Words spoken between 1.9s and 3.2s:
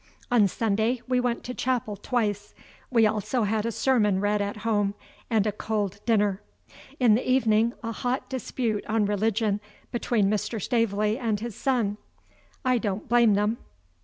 twice. We